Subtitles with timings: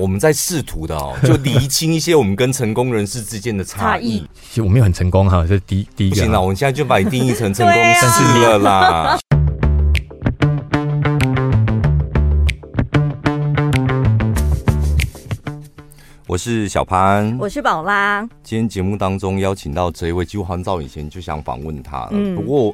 [0.00, 4.24] 我们在试图的哦， 就厘清一些我们跟成功人士之间的差异。
[4.48, 6.14] 其实我没有很成功哈，这是第一第一个。
[6.14, 8.06] 不行了，我们现在就把你定义成成功 人士
[8.38, 9.18] 了啦。
[16.28, 18.20] 我是小潘，我是宝拉。
[18.44, 22.10] 今天节目当中邀请到这一位，几乎很早以前就想访问他了。
[22.12, 22.72] 嗯、不过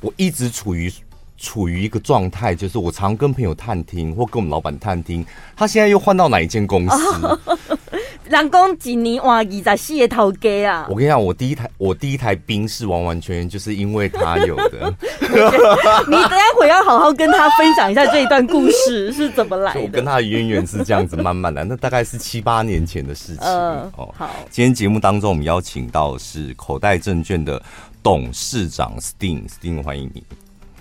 [0.00, 0.90] 我一直处于。
[1.36, 5.24] 处于一个状态，就是我常跟朋友探听，或跟我们老板探听，
[5.56, 6.96] 他现在又换到哪一间公司？
[8.24, 10.86] 人讲几年哇，二十四个头家啊！
[10.88, 14.92] 我跟你讲，我第一台我第一台宾士完完全全就是因为他有的。
[15.20, 19.80] 你等一会要好好跟他分享一下这一段故事是怎么来的。
[19.82, 23.44] 我跟他的渊源是这样子，慢慢来，那大概是七八年前的事情。
[23.44, 24.30] 呃、哦，好。
[24.50, 27.62] 今天节目当中，我们邀请到的是口袋证券的
[28.02, 30.24] 董事长 Sting，Sting 欢迎你。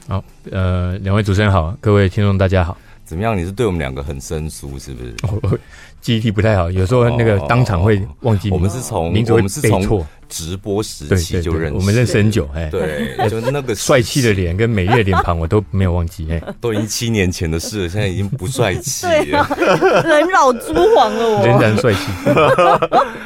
[0.07, 2.77] 好，呃，两位主持人好，各位听众大家好。
[3.05, 3.37] 怎么样？
[3.37, 5.15] 你是对我们两个很生疏，是不是？
[5.41, 5.57] 我
[6.01, 8.49] 记忆力不太好，有时候那个当场会忘记。
[8.49, 12.49] 我们是从名字，我们是从直播时期就认识，我们认识很久。
[12.53, 16.27] 哎，对，就那个帅气的脸跟美丽的脸庞，我都没有忘记。
[16.31, 19.47] 哎， 都已经七年前的事了，现在已经不帅气了，
[20.03, 21.99] 人老珠黄了，我仍然帅气，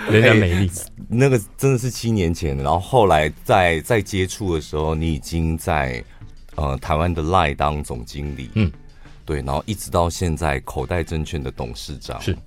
[0.11, 0.69] 仍然美丽。
[1.09, 6.03] 那个真的是七年前，然后后来在在接触的时候，你已经在。
[6.57, 8.71] 呃，台湾的 LINE 当总经理，嗯，
[9.23, 12.37] 对，然后一直到现在口袋证券的董事长，是。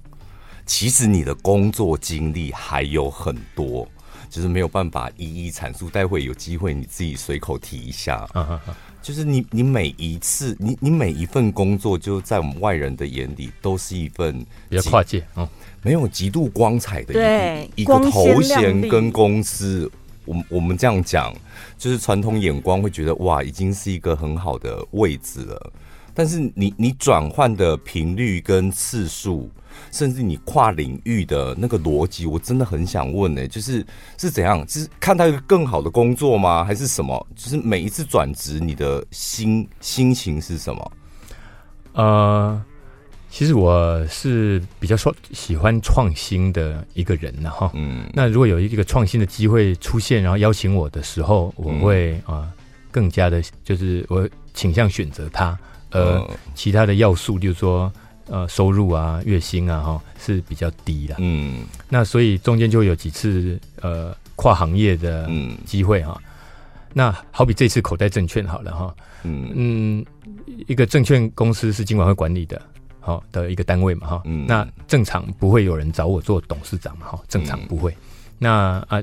[0.67, 3.89] 其实你的工作经历还有很多，
[4.29, 5.89] 就是没有办法一一阐述。
[5.89, 8.29] 待会有机会你自己随口提一下。
[8.33, 8.77] 啊啊啊！
[9.03, 15.49] 就是你，你每一次，你你每一份工作，就在我们外人的眼里，都是一份比较跨界，嗯，
[15.83, 17.15] 没有极度光彩的
[17.75, 19.91] 一一个头衔跟公司。
[20.25, 21.35] 我我们这样讲，
[21.79, 25.73] 就是传统眼光会觉得哇，已经是一个很好的位置了。
[26.13, 29.49] 但是你你转换的频率跟次数，
[29.93, 33.87] 甚至你跨领域的那个逻辑，我真的很想问呢、就是
[34.19, 34.67] 是怎样？
[34.69, 36.65] 是看到一个更好的工作吗？
[36.65, 37.27] 还是什么？
[37.35, 40.93] 就是每一次转职，你的心心情是什么？
[41.93, 42.65] 呃。
[43.31, 47.71] 其实我是比较说喜欢创新的一个人呢，哈。
[47.75, 48.05] 嗯。
[48.13, 52.53] 那如果有一个创新的机会出现，然后邀请我的时候，我会啊、呃、
[52.91, 55.57] 更加的，就是我倾向选择它。
[55.91, 57.91] 呃，其他的要素，就是说
[58.27, 61.15] 呃收入啊、月薪啊，哈是比较低的。
[61.19, 61.65] 嗯。
[61.89, 65.31] 那所以中间就有几次呃跨行业的
[65.65, 66.21] 机会哈。
[66.93, 68.95] 那好比这次口袋证券好了哈。
[69.23, 70.07] 嗯嗯，
[70.67, 72.61] 一个证券公司是金管会管理的。
[73.01, 77.91] 好的一个单位嘛，哈、嗯，那正常不会有人找我做董事长嘛，哈，正常不会。
[77.93, 77.97] 嗯、
[78.39, 78.51] 那
[78.89, 79.03] 啊，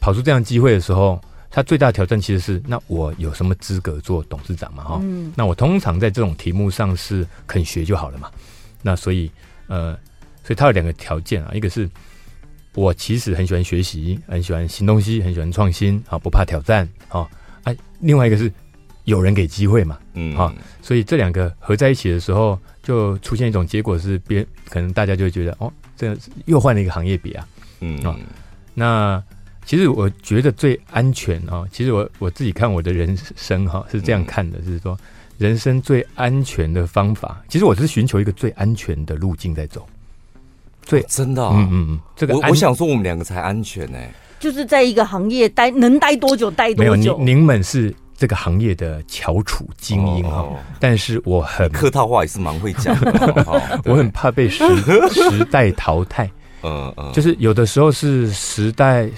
[0.00, 8.30] 跑出这样机会的时候，他最大的挑战其实是，那我有什么资格做董事长嘛，哈、嗯，那我通常在这种题目上是肯学就好了嘛。
[8.80, 9.30] 那所以，
[9.66, 9.92] 呃，
[10.42, 11.88] 所以他有两个条件啊，一个是
[12.74, 17.28] 我其实很喜欢学习，很喜欢新东西，很喜欢创新，啊，不怕挑战，啊，
[17.62, 18.50] 啊，另外一个是
[19.04, 20.50] 有人给机会嘛，嗯，啊，
[20.80, 22.58] 所以这两个合在一起的时候。
[22.82, 26.16] 就出现一种结果是，别可能大家就会觉得哦，这
[26.46, 27.46] 又换了一个行业比啊，
[27.80, 27.98] 嗯。
[27.98, 28.16] 啊、哦，
[28.72, 29.22] 那
[29.66, 34.98] 其实我觉得最安全啊、哦，其实我我自己看我的人生哈、哦、是这样看的，嗯、就是说
[35.36, 39.86] 人生最安全的方法，其实我是寻求一个最安全的路径在走，
[40.82, 47.94] 最、哦、真的、哦，嗯嗯嗯，这个我我想说我们两个才安全呢、欸，就是在一个行业待能待多久待多久，没有您您们是。
[48.18, 53.12] 这个行业的翘楚精英哈，哦、但是我很客套话也是蛮会讲的，
[53.46, 54.64] 哦、我很怕被时
[55.08, 56.28] 时代淘汰，
[56.62, 59.08] 嗯嗯，就是有的时候是时代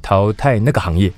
[0.00, 1.12] 淘汰那个行业。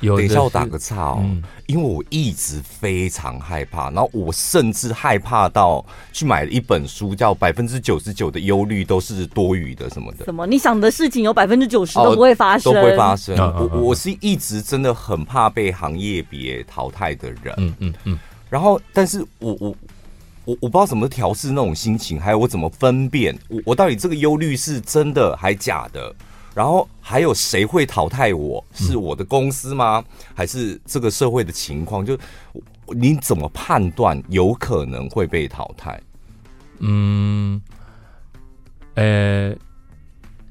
[0.00, 10.24] 有等一下，我打个岔哦，嗯、因为我一直非常害怕，然后我甚至害怕到去买了一本书，叫《百分之九十九的忧虑都是多余的》什么的。
[10.24, 10.46] 什么？
[10.46, 13.36] 你想的事情有百分之九十都不会发生，哦、都不会发生。
[13.38, 17.54] 我我是一直真的很怕被行业别淘汰的人。
[17.58, 18.18] 嗯嗯嗯。
[18.48, 19.76] 然后，但是我我
[20.46, 26.14] 我我不知道怎么调试那种心情，还有我怎么分辨我我到底这个忧虑是真的还假的。
[26.54, 28.64] 然后还有谁会淘汰我？
[28.74, 30.04] 是我的公司吗？
[30.34, 32.04] 还是这个社会的情况？
[32.04, 32.18] 就
[32.88, 36.00] 你怎么判断有可能会被淘汰？
[36.78, 37.60] 嗯，
[38.94, 39.54] 呃。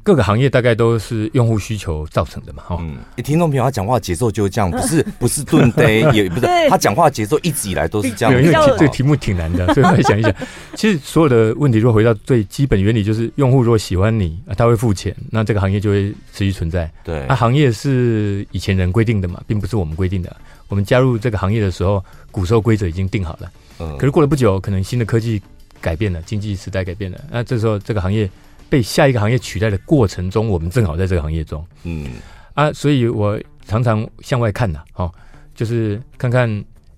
[0.01, 2.77] 各个行业大概都是用户需求造成的嘛，哈。
[2.79, 8.33] 嗯，听众朋友他讲话节奏就是这样，不是 不是顿呆，也 不是他讲话节奏一直以来都是这样。
[8.33, 10.33] 因为这个题目挺难的，所以我想一想。
[10.75, 16.89] 其实所有的问题，如果回到最基本原理，就是用户如果喜欢你，他会付钱，那这个行业就会持续存在。
[17.03, 20.35] 对，那行业是以前人规定的嘛，并不是我们规定的。
[20.69, 23.51] 我们加入这个行业的时候，古时候规则已经定好了。
[23.79, 25.41] 嗯，可是过了不久，可能新的科技
[25.81, 28.29] 改变了，经济时代改变了，那这时候这个行业
[28.69, 32.07] 被下一个行业取代的过程中，我们正好在这个行业中，嗯。
[32.53, 35.11] 啊，所以我常常向外看呐，哦，
[35.55, 36.47] 就是看看，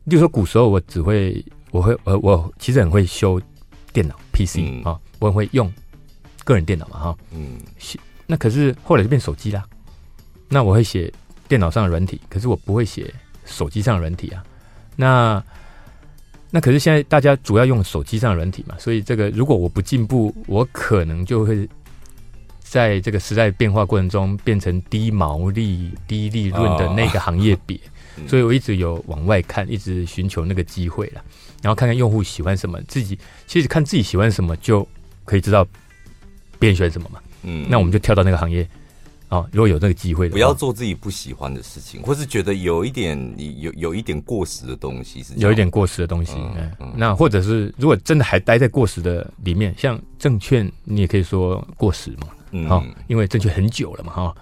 [0.04, 3.40] 例如说古时候我只会，我会，呃，我其实很会修
[3.94, 4.82] 电脑 PC 啊、嗯。
[4.86, 5.72] 哦，我很会用
[6.44, 7.60] 个人电脑嘛，哈，嗯，
[8.28, 9.64] 那可是后来就变手机啦，
[10.50, 11.12] 那我会写
[11.48, 13.14] 电脑上的软体，可是我不会写
[13.46, 14.44] 手机上的软体啊，
[14.96, 15.44] 那。
[16.52, 21.68] 那可是现在大家主要用手机上的软体嘛，所以这个如果我不进步，我可能就会
[22.60, 27.80] 在这个时代变化过程中变成低毛利、低利润的那个行业别。
[28.28, 31.24] 所以我一直有往外看，一直寻求那个机会了，
[31.62, 33.18] 然后看看用户喜欢什么，自己
[33.48, 34.86] 其实看自己喜欢什么就
[35.24, 35.66] 可以知道
[36.60, 37.20] 别人喜欢什么嘛。
[37.44, 38.68] 嗯，那我们就跳到那个行业。
[39.32, 46.34] 哦，如果有这个机会的，不要做自己不喜欢的事情，或是觉得有一点有有一点过时的东西是有一点过时的东西。
[46.36, 52.28] 嗯，嗯，那或者是如果真的还待在过时的里面，像证券，你也可以说过时嘛。
[52.52, 54.36] 嗯，好，因为证券很久了嘛，哈。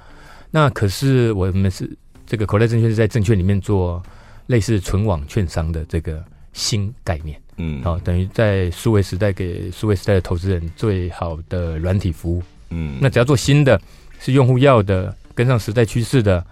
[0.50, 1.88] 那可是我们是
[2.25, 4.01] 这个口袋证券是在证券里面做
[4.47, 7.39] 类似存网券商的这个新概念。
[7.57, 12.41] 嗯，好，等于在数位时代给数位时代的投资人最好的软体服务。
[12.71, 13.80] 嗯，那只要做新的。
[14.19, 16.45] 是用户要的，跟上时代趋势的，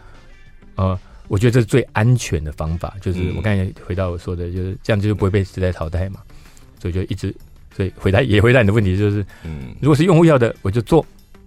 [0.75, 0.97] 呃，
[1.27, 2.95] 我觉得这是最安全的方法。
[3.01, 6.21] 就是我刚才回到我说的，就是这样，就是不会被时代淘汰嘛。
[6.79, 7.35] 所以就一直，
[7.75, 11.05] 所以回答也回答你的问题，就是，嗯，如果是用户要的，我就做，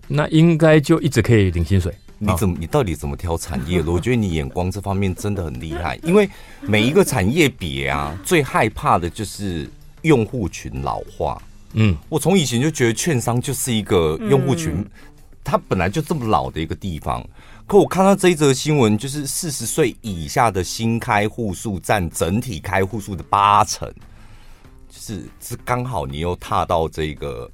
[0.08, 1.94] 那应该就一直可以领薪水。
[2.18, 3.90] 你怎么，你到底怎么挑产业的？
[3.90, 6.28] 我觉得你眼光这方面真的很厉害， 因为
[6.60, 9.66] 每一个产业别啊，最害怕的就是
[10.02, 11.40] 用户群老化。
[11.74, 14.84] 嗯，我从以前就觉得券商就是一个用户群。
[15.42, 17.26] 它本来就这么老的一个地方，
[17.66, 23.88] 可我看到这一则新闻，就是四十岁以下的新开户数占整体开户数的八成，
[24.88, 27.50] 就是是刚好你又踏到这个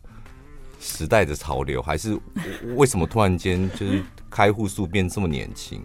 [0.81, 2.19] 时代的潮流，还是
[2.75, 5.81] 为什么突然间就是开户数变这么年轻？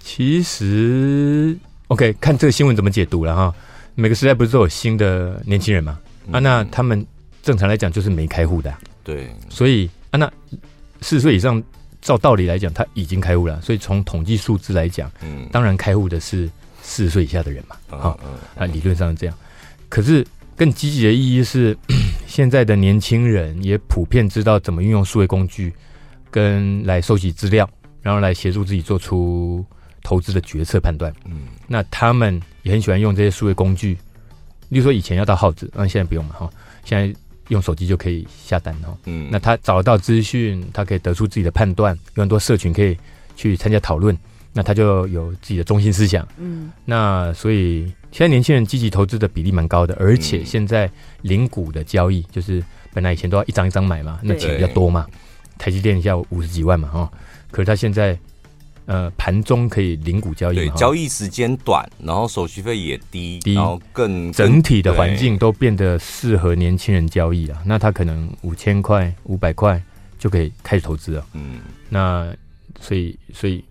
[0.00, 1.56] 其实
[1.88, 3.54] ，OK，看这个新闻怎么解读了哈。
[3.94, 6.00] 每个时代不是都有新的年轻人吗？
[6.32, 7.06] 啊，那他们
[7.42, 8.74] 正常来讲就是没开户的，
[9.04, 10.32] 对，所以啊，那。
[11.04, 11.62] 四十岁以上，
[12.00, 19.36] 照道理来讲，他已经开户了，所以从统计数字来讲，嗯，当然开户的是四十岁以下的人嘛，啊、嗯嗯，啊，理论上是这样。
[19.90, 21.76] 可是更积极的意义是，
[22.26, 25.70] 现在的年轻人也普遍知道怎么运用数位工具，
[26.30, 27.68] 跟来收集资料，
[28.00, 29.62] 然后来协助自己做出
[30.02, 31.12] 投资的决策判断。
[31.26, 33.92] 嗯，那他们也很喜欢用这些数位工具，
[34.70, 36.50] 例如说以前要到耗子，那现在不用了哈，
[36.82, 37.14] 现在。
[37.48, 38.96] 用手机就可以下单哦。
[39.06, 42.96] 嗯，那他找得到资讯，他可以得出自己的判断，有很多社群可以
[43.36, 44.16] 去参加讨论，
[44.52, 46.26] 那他就有自己的中心思想。
[46.38, 50.90] 嗯，那所以现在年轻人积极投资的比例蛮高的，而且现在
[51.22, 52.62] 零股的交易，就是
[52.92, 55.06] 本来以前都要一张一张买嘛，那钱比较多嘛，
[55.58, 57.12] 台积电一下五十几万嘛，哈，
[57.50, 58.18] 可是他现在。
[58.86, 67.62] 呃，盘中可以零股交易，对，交易时间短，然后手续费也低，低，然后更整体的环境都变得适合年轻人交易了。
[67.64, 69.82] 那他可能五千块、五百块
[70.18, 71.26] 就可以开始投资了。
[71.32, 72.34] 嗯，那
[72.78, 73.64] 所以，所以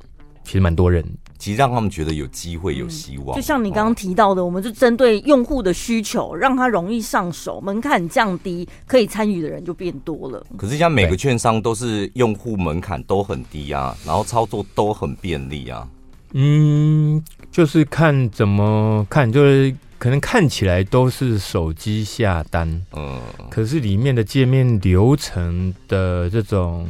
[0.43, 1.03] 其实蛮多人。
[1.39, 3.35] 其实让他们觉得有机会、有希望。
[3.35, 10.41] 就像你刚刚提到的，我们就针对用户的需求，让他容易上手，门槛降低，可以参与的人就变多了。
[10.57, 15.85] 可是现在每个券商都是用户门槛都很低啊，然后操作都很便利啊。
[16.31, 17.21] 嗯，
[17.51, 23.19] 就是看怎么看，就是可能看起来都是手机下单，嗯，
[23.49, 26.87] 可是里面的界面流程的这种。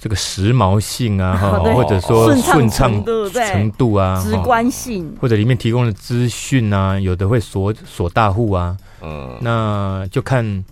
[0.00, 10.64] 这个时髦性啊， 哈，或者说顺畅程度啊，直观性，或者里面提供的资讯啊，有的会锁锁大户啊，嗯，那就看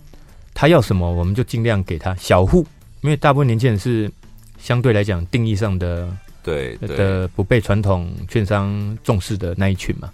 [0.53, 2.65] 他要什么，我们就尽量给他小户，
[3.01, 4.09] 因为大部分年轻人是
[4.57, 6.07] 相对来讲定义上的
[6.41, 6.77] 对。
[6.77, 10.09] 的不被传统券商重视的那一群嘛，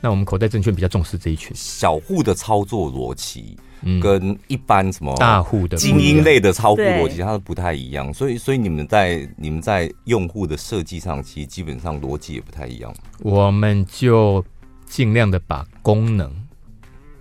[0.00, 1.50] 那我们口袋证券比较重视这一群。
[1.54, 3.56] 小户的操作逻辑。
[4.02, 12.92] 跟一般什么大户的精英类的超户逻辑，它都不太一样，所以所以你们在你们在用户的设计上，其实基本上逻辑也不太一样。
[13.20, 14.44] 我们就
[14.86, 16.30] 尽量的把功能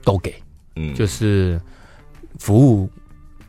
[0.03, 0.33] 都给，
[0.75, 1.61] 嗯，就是
[2.39, 2.89] 服务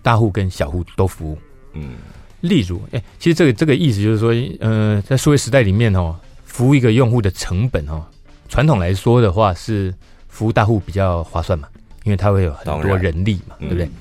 [0.03, 1.39] 大户跟小户都服务，
[1.73, 1.97] 嗯，
[2.41, 8.05] 例如，哎、欸，其实这个这个意思就是说，呃，在数位时代里面哦，服务一个用户的成本哦，
[8.49, 9.95] 传统来说的话是
[10.29, 11.69] 服务大户比较划算嘛。
[12.09, 13.85] 因为它会有很多人力嘛，对不对？
[13.85, 13.93] 嗯、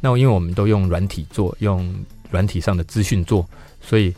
[0.00, 1.94] 那因为我们都用软体做，用
[2.32, 3.48] 软体上的资讯做，
[3.80, 4.12] 所以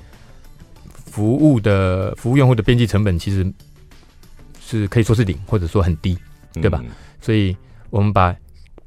[1.04, 3.46] 服务的服务用户的边际成本其实
[4.58, 6.16] 是可以说是零，或者说很低，
[6.54, 6.80] 对吧？
[6.82, 6.90] 嗯、
[7.20, 7.54] 所以
[7.90, 8.34] 我们把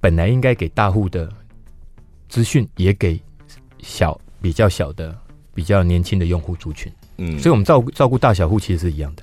[0.02, 1.32] 本来应该给大户的
[2.28, 3.22] 资讯，也给
[3.84, 5.16] 小比较小的、
[5.54, 6.92] 比较年轻的用户族群。
[7.18, 9.22] 嗯，所以我们照顾照顾大小户其实是一样的。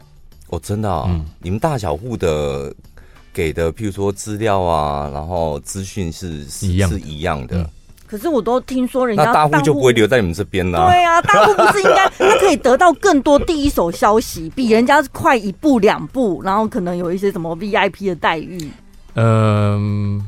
[0.50, 1.06] 哦，真的啊、哦？
[1.08, 2.72] 嗯，你们大小户的
[3.36, 7.58] 给的，譬如说资料啊，然后资讯是是一样是一样的。
[7.58, 7.66] 嗯
[8.08, 10.88] 可是我都听说人家大户就不会留在你们这边了。
[10.88, 18.70] 对啊，大户不是应该 他可以得到更多第一手消息，比人家快一步两步，然后可能有一些什么 VIP 的待遇。
[19.14, 20.24] 嗯，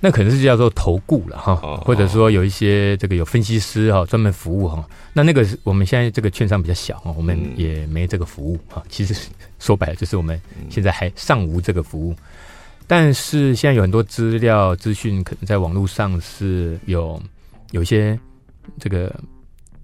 [0.00, 1.54] 那可能是叫做投顾了哈，
[1.84, 4.82] 或者说有一些这个有分析师哈专门服务哈。
[5.12, 8.82] 那那个是我们现在这个券商比较小哈，我们也没这个服务哈。
[8.88, 9.14] 其实
[9.58, 10.40] 说白了就是我们
[10.70, 12.16] 现在还尚无这个服务。
[12.86, 17.22] 但是现在有很多资料资讯，可能在网络上是有
[17.70, 18.18] 有一些
[18.78, 19.14] 这个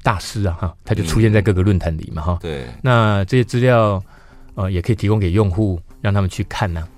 [0.03, 2.39] 大师啊，哈，他就出现在各个论坛里嘛，哈、嗯。
[2.41, 2.67] 对。
[2.83, 4.03] 那这些资料
[4.55, 6.89] 呃，也可以提供给用户，让他们去看呢、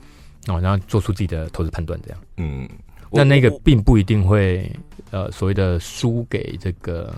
[0.46, 2.18] 啊，哦，然后做出自己的投资判断，这样。
[2.36, 2.68] 嗯。
[3.10, 4.70] 那那个并不一定会
[5.10, 7.14] 呃所谓的输给这个。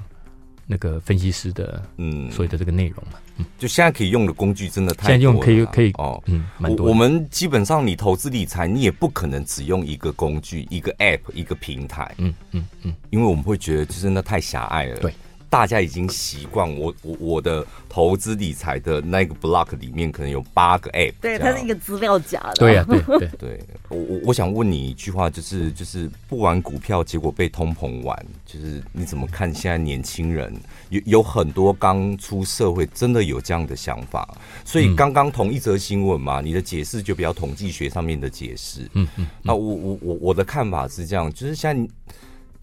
[0.72, 6.86] 那个分析师的嗯，所谓的这个内容嘛，嗯，就现在可以用的工具真的太多了，现在用可以可以哦，嗯，蛮多。
[6.86, 15.12] 我们基本上你投资理财，你也不可能只用一个工具、一个 App、一个平台，嗯嗯嗯，因为我们会觉得就是那太狭隘了，对。
[15.50, 22.54] 大家已经习惯我我我的投资理财的那个 block 里面可能有八个 app，对，它是一个资料夹的。
[22.54, 23.60] 对呀、啊， 对对对。
[23.88, 28.16] 我我我想问你一句话，就是就是不玩股票，结果被通膨玩，
[28.46, 30.54] 就是你怎么看现在年轻人
[30.90, 34.32] 有有很多刚出社会，真的有这样的想法。
[34.64, 38.88] 所以刚刚同一则新闻嘛，你的解释就比较统计学上面的解释。
[38.92, 39.26] 嗯嗯。
[39.42, 41.92] 那我我我我的看法是这样，就是现在。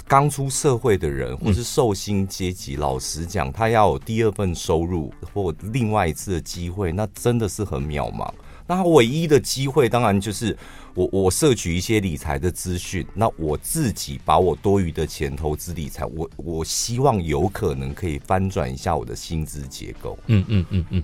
[0.07, 8.31] 刚出社会的人，或是受薪阶级，老实讲，他要有第二份收入或另外一次的机会，那真的是很渺茫。
[8.65, 10.57] 那他唯一的机会，当然就是
[10.93, 20.17] 我我摄取一些理财的资讯，那我自己把我多余的钱投资理财，我我希望有可能可以翻转一下我的薪资结构。
[20.27, 21.03] 嗯嗯嗯嗯，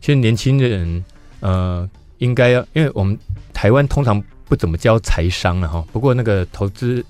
[0.00, 1.02] 其实年轻人
[1.40, 3.18] 呃，应该要，因为我们
[3.54, 5.82] 台湾通常不怎么教财商了哈。
[5.94, 7.02] 不过那个投资。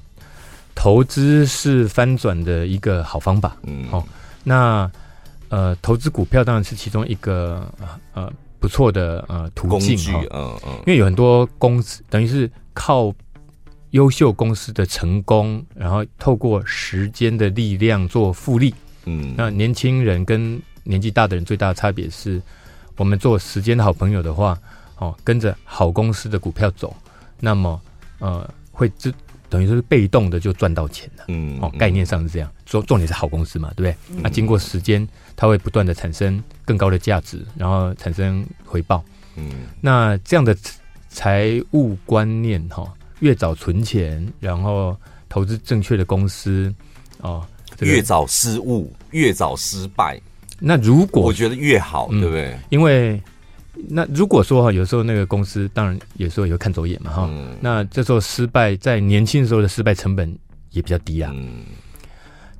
[0.75, 4.05] 投资是翻转的一个好方法，嗯，好、哦，
[4.43, 4.91] 那
[5.49, 7.73] 呃，投资股票当然是其中一个
[8.13, 13.15] 呃不错的呃途径哈，嗯、哦、嗯，因为有很多公司等于是靠
[13.91, 22.43] 优秀公司的成功，然后透过时间的力量做复利，嗯，那年轻人跟年纪大的人最大的差别是，
[22.97, 24.59] 我们做时间的好朋友的话，
[24.99, 26.95] 哦，跟着好公司的股票走，
[27.39, 27.81] 那么
[28.19, 29.15] 呃会知。
[29.55, 34.21] 等于说是被动的就赚到钱了，嗯，哦，概念上是这样，重重点是好公司嘛，对不对？
[34.21, 35.07] 那、经过时间，
[35.37, 39.05] 它会不断的产生更高的价值，然后产生回报，
[39.37, 39.49] 嗯，
[39.81, 40.57] 那这样的
[41.09, 44.97] 财务观念哈，越早存钱，然后
[45.29, 46.75] 投资正确的公司，
[47.21, 47.47] 哦，
[47.77, 50.21] 这个、越早失误，越早失败，
[50.59, 52.59] 那如果我觉得越好，嗯、对不对？
[52.71, 53.23] 因为。
[53.89, 57.29] 那如果说哈，有时候那个公司当然有时候也会看走眼嘛哈。
[57.31, 60.33] 嗯、那这时候失败，在年轻的时候的失败成本
[60.71, 61.33] 也比较低啊。
[61.35, 61.65] 嗯、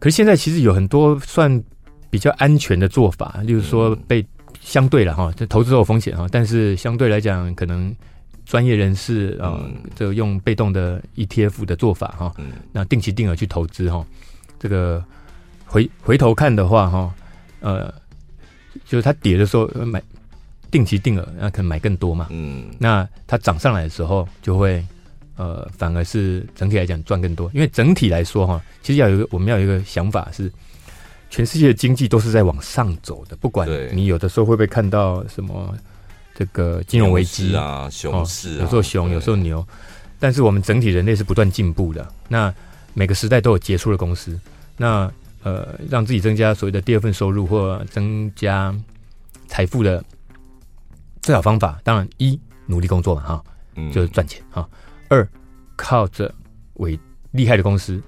[0.01, 1.63] 可是现在其实有很多算
[2.11, 4.27] 比较安全的做法，例如说被
[4.61, 7.95] 相对了哈，这投资都有风险哈，但是相对来讲，可能
[8.45, 9.61] 专业人士啊，
[9.95, 14.05] 这个用被动的 ETF 的做法哈，嗯、那定期定额去投资哈，
[14.59, 15.03] 这个
[15.65, 17.15] 回回头看的话哈，
[17.61, 17.95] 呃，
[18.85, 20.03] 就是它跌的时候买。
[20.75, 22.27] 定期定额，那可能买更多嘛。
[22.31, 24.85] 嗯，那它涨上来的时候，就会
[25.37, 27.49] 呃，反而是整体来讲赚更多。
[27.55, 30.51] 因为整体来说哈，其实要有一个我们要有一个想法是，
[31.31, 33.37] 全世界的经济都是在往上走的。
[33.37, 35.73] 不管你有的时候会不会看到什么
[36.35, 39.65] 这个金融危机啊、熊市啊，有时候熊，有时候牛，
[40.19, 42.05] 但是我们整体人类是不断进步的。
[42.27, 42.53] 那
[42.95, 44.37] 每个时代都有杰出的公司，
[44.77, 45.09] 那
[45.45, 48.75] 呃，让自己增加所谓的第二份收入或增加
[49.47, 50.03] 财富的。
[51.25, 53.45] 最好方法当然一努力工作嘛哈，
[53.91, 54.69] 就是赚钱哈。
[55.09, 55.27] 二
[55.75, 56.33] 靠着
[56.75, 57.01] 为
[57.31, 57.99] 厉害的公司，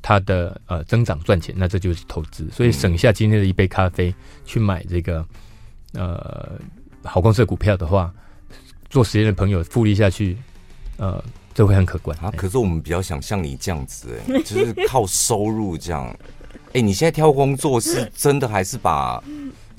[0.00, 2.48] 它的呃增长赚钱，那这就是投资。
[2.50, 4.14] 所以省下今天的一杯咖啡
[4.46, 5.22] 去买这个
[5.92, 6.52] 呃
[7.04, 8.10] 好公司的股票的话，
[8.88, 10.38] 做实验的朋友复利下去，
[10.96, 12.32] 呃，这会很可观啊。
[12.38, 16.16] 可是我们比较想像你这样子哎，就是靠收入这样。
[16.72, 19.22] 哎，你现在挑工作是真的还是把？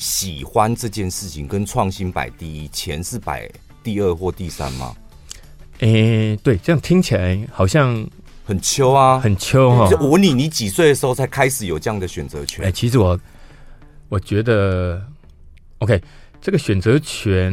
[0.04, 3.50] 喜欢这件事情跟创新摆第一，钱是摆
[3.82, 4.94] 第二或第三吗？
[5.80, 8.06] 诶、欸，对，这样听起来好像
[8.44, 9.90] 很秋啊，很秋哈。
[10.02, 12.66] 我问你，你几岁的时候才开始有这样的选择权？
[12.66, 13.18] 哎、欸，其实我
[14.10, 15.02] 我觉得
[15.78, 16.02] ，OK，
[16.42, 17.50] 这个选择权，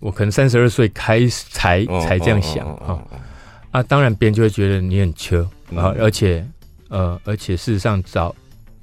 [0.00, 3.02] 我可能三十二岁开始才才这样想哈。
[3.70, 5.42] 啊，当然别人就会觉得你很秋
[5.74, 6.46] 啊，而且
[6.90, 8.36] 呃，而且事实上早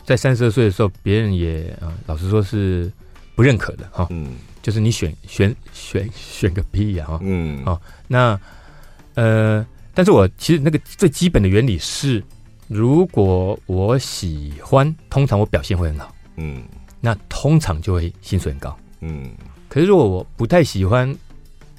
[0.10, 2.92] 在三十二岁的时候，别人也啊，老实说是
[3.36, 4.08] 不认可的哈。
[4.10, 7.20] 嗯，就是你选选选选个屁呀哈。
[7.22, 8.40] 嗯，好，那
[9.14, 9.64] 呃，
[9.94, 12.24] 但是我其实那个最基本的原理是，
[12.68, 16.12] 如果我喜欢，通常我表现会很好。
[16.38, 16.64] 嗯，
[17.00, 18.76] 那通常就会薪水很高。
[19.02, 19.30] 嗯，
[19.68, 21.16] 可是如果我不太喜欢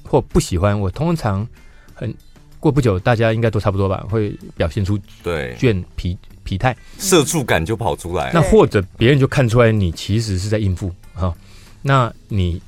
[0.05, 1.45] 或不喜欢，我通常
[1.93, 2.15] 很。
[2.61, 8.31] 过不久，大家应该都差不多吧，会表现出对倦疲疲态，社畜感就跑出来。
[8.33, 11.33] 那或者别人就看出来你其实是在应付哈，
[11.81, 12.61] 那你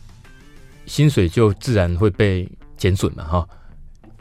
[0.85, 3.47] 薪水就自然会被减损嘛哈。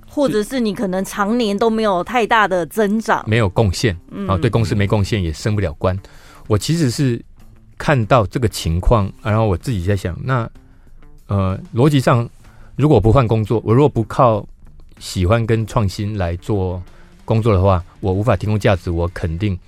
[0.09, 3.97] 或者是你可能常年都没有太大的增长，没有贡献
[4.29, 5.99] 啊，对公司没贡献也升不了官。
[6.49, 7.23] 我其实是
[7.79, 10.49] 看到这个情况，然后我自己在想，那
[11.29, 12.29] 呃逻辑上，
[12.77, 14.47] 如果不换工作，我如果不靠。
[14.99, 16.81] 喜欢跟创新来做
[17.33, 19.59] 工作的话，我无法提供价值，我肯定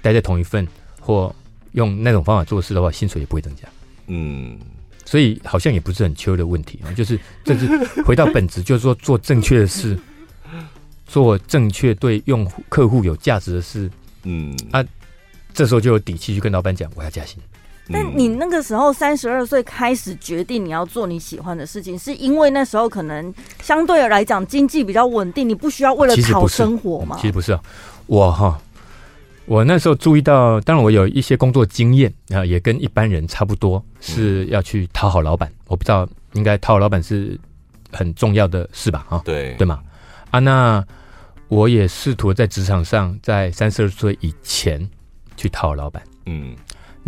[0.00, 0.66] 待在同一份
[1.00, 1.34] 或
[1.72, 3.68] 用那种方法做事的话，薪水也不会增加。
[4.06, 4.58] 嗯，
[5.04, 7.66] 所以好像也不是很秋的问题啊，就是这是
[8.02, 9.98] 回到本质，就是说做正确的事，
[11.06, 13.90] 做正确对用户客户有价值的事。
[14.22, 14.84] 嗯，啊，
[15.52, 17.38] 这时候就有底气去跟老板讲，我要加薪。
[17.90, 27.16] 但你那个时候三十二岁开始决定你要做你喜欢的事情，是因为那时候可能相对来讲经济比较稳定，你不需要为了讨生活吗？
[27.18, 27.60] 其实不是啊，
[28.06, 28.60] 我哈，
[29.46, 35.50] 我那时候注意到，当然我有一些工作经验啊，也跟一般人差不多，是要去讨好老板。
[35.66, 37.38] 我不知道，应该讨好老板是
[37.90, 39.06] 很重要的事吧？
[39.08, 39.80] 啊，对对吗？
[40.30, 40.84] 啊，那
[41.48, 44.86] 我也试图在职场上，在三十二岁以前
[45.38, 46.02] 去讨好老板。
[46.26, 46.54] 嗯。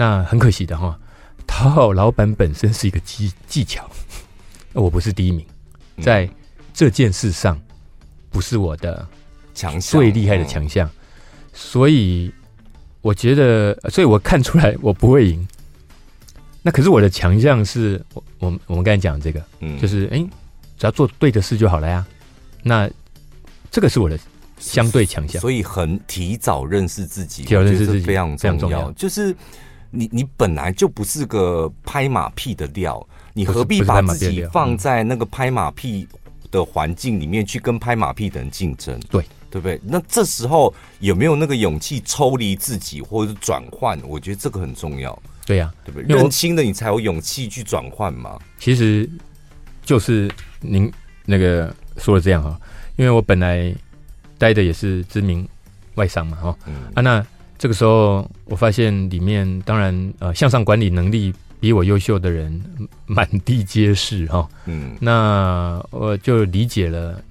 [0.00, 0.98] 那很可惜的哈，
[1.46, 3.86] 讨好老板本身是一个技技巧，
[4.72, 5.44] 我不是第一名，
[6.00, 6.26] 在
[6.72, 7.60] 这件事上
[8.30, 9.06] 不是我的
[9.54, 10.88] 强项，最厉害的强项，
[11.52, 12.32] 所以
[13.02, 15.46] 我觉得，所以我看出来我不会赢。
[16.62, 20.26] 那可是我的强项是我我我们刚才讲这个，嗯，就是哎，
[20.78, 22.06] 只要做对的事就好了呀。
[22.62, 22.88] 那
[23.70, 24.18] 这个是我的
[24.58, 29.36] 相对强项，所以很提早认识自己，提早认识自己非常非常重要，就是。
[29.90, 36.06] 你你本来就不是个拍马屁的料，你何必把自己放在那个拍马屁
[36.50, 38.98] 的环境里面去跟拍马屁的人竞争？
[39.10, 39.80] 对，对不对？
[39.82, 44.00] 那这时候有没有那个勇气抽离自己，或者是转换？
[44.06, 45.16] 我觉得这个很重要。
[45.44, 46.16] 对呀、啊，对不对？
[46.16, 48.38] 认清了你才有勇气去转换嘛。
[48.58, 49.08] 其实
[49.84, 50.92] 就是您
[51.24, 52.58] 那个说的这样哈，
[52.96, 53.74] 因为我本来
[54.38, 55.48] 待的也是知名
[55.96, 57.26] 外商嘛，哈、嗯，啊那。
[57.60, 62.58] 这个时候，我发现里面当然呃，向上管理能力比我优秀的人
[63.04, 64.48] 满地皆是哈。
[64.64, 67.22] 嗯，那我就理解了。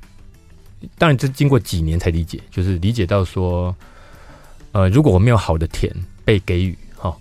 [1.00, 3.76] 当然，这经过几年才理解，就是理解到说，
[4.72, 5.92] 呃，如果我没有好的田
[6.24, 7.18] 被给予哈，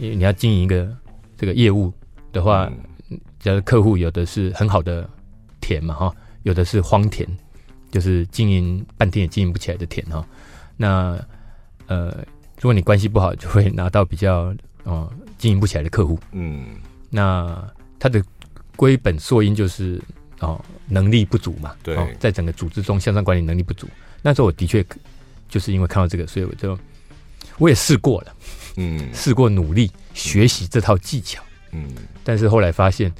[0.00, 0.92] 因为你要经营一个
[1.38, 1.92] 这个业务
[2.32, 2.68] 的话，
[3.38, 5.08] 假如客户有的是很好的
[5.60, 7.28] 田嘛哈，有的是荒田，
[7.92, 10.26] 就是经营半天也经营不起来的田哈。
[10.76, 11.16] 那
[11.86, 12.26] 呃。
[12.60, 16.18] 如果你关系不好，就会拿到比较哦经营不起来的客户。
[16.32, 16.76] 嗯，
[17.08, 17.56] 那
[17.98, 18.22] 他的
[18.76, 20.00] 归本溯因就是
[20.40, 21.74] 哦能力不足嘛。
[21.82, 23.88] 对、哦，在整个组织中向上管理能力不足。
[24.20, 24.84] 那时候我的确
[25.48, 26.78] 就是因为看到这个，所以我就
[27.58, 28.36] 我也试过了。
[28.76, 31.42] 嗯，试过努力学习这套技巧。
[31.72, 31.88] 嗯，
[32.22, 33.10] 但是后来发现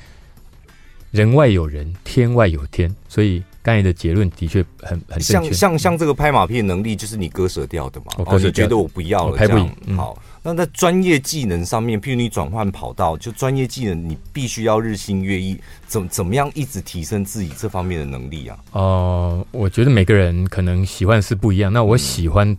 [1.11, 3.43] 人外有人，天外有天，所以。
[3.63, 5.21] 刚才的结论的确很很。
[5.21, 8.07] 像像像这个拍马屁的能力，就是你割舍掉的嘛？
[8.19, 9.71] 哦，你觉得我不要了，拍不赢。
[9.87, 18.59] 嗯、好，那在专业技能上面，譬如你转换跑道，就专业技能，你必须要日新月异，怎怎么样一直提升自己这方面的能力啊？
[18.73, 21.73] 哦、呃，我觉得每个人可能喜欢是不一样。
[21.73, 22.57] 那我喜欢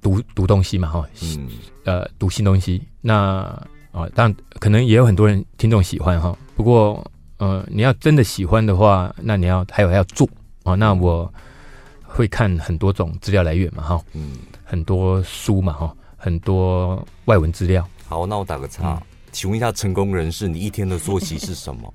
[0.00, 1.48] 读、嗯、读东西嘛，哈，嗯，
[1.84, 2.80] 呃，读新东西。
[3.00, 7.04] 那啊、呃，当然可能也有很多人听众喜欢哈，不过。
[7.42, 10.28] 呃，你要真的喜欢的话，那你要还有还要做
[10.62, 10.76] 哦。
[10.76, 11.28] 那我
[12.04, 17.84] 会看很多种资料来源嘛，哈，嗯，很多书嘛，哈，很多外文资料。
[18.06, 19.02] 好，那我打个岔，嗯、
[19.32, 21.92] 请问一下成功人士，你一天的作息是什么？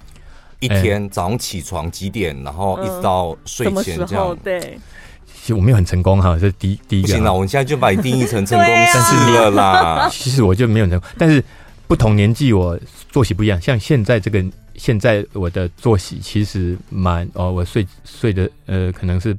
[0.60, 4.36] 一天早上起床几点，然后一直到睡前这样？
[4.44, 4.78] 对，
[5.24, 7.08] 其实我没有很成功哈，这是第一第一个。
[7.08, 10.08] 不行了，我们现在就把你定义成成功人士了啦。
[10.12, 11.42] 其实我就没有成功，但是
[11.90, 14.44] 不同年纪我作息不一样，像现在这个。
[14.76, 19.36] 现在我的作息其实蛮哦，我睡睡的呃，可能是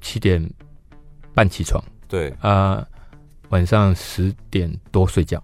[0.00, 0.44] 七点
[1.32, 2.86] 半起床，对啊、呃，
[3.50, 5.40] 晚上十点多睡觉，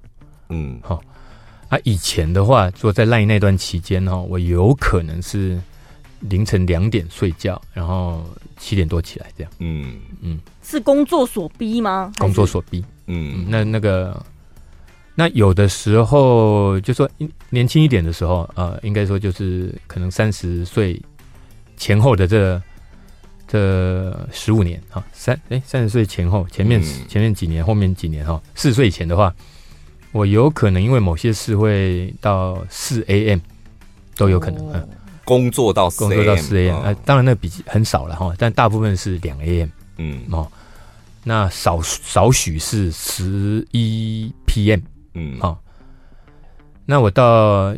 [0.48, 1.00] 嗯，好
[1.68, 1.78] 啊。
[1.84, 5.60] 以前的话，说在 LINE 那段期间哈，我有可能是
[6.20, 8.24] 凌晨两点睡觉，然后
[8.56, 9.52] 七点多起来这样。
[9.58, 12.10] 嗯嗯，是工作所逼吗？
[12.18, 12.84] 工作所逼。
[13.06, 14.20] 嗯，那那个，
[15.20, 17.06] 那有的时候就说
[17.50, 20.98] 年轻一点的时候，呃，应该说就是可能三十岁
[21.76, 22.58] 前后的这
[23.46, 29.30] 这十五年哈，三哎三十岁前后，前面、嗯、前面几年，后面几年哈，四十岁以前的话，
[30.12, 33.40] 我有可能因为某些事会到四 AM
[34.16, 34.88] 都有可能，嗯、哦，
[35.26, 40.22] 工作到工作到四 AM，啊、哦呃，当然那比很少了哈，但大部分是两 AM，嗯。
[40.30, 40.50] 哦。
[41.22, 44.80] 那少少许是十一 PM，
[45.14, 45.58] 嗯，好、哦。
[46.86, 47.74] 那我到，